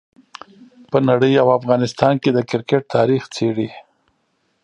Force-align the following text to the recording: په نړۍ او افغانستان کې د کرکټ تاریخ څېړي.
په 0.91 0.97
نړۍ 1.09 1.33
او 1.41 1.47
افغانستان 1.59 2.13
کې 2.21 2.29
د 2.33 2.39
کرکټ 2.49 2.81
تاریخ 2.95 3.23
څېړي. 3.35 3.69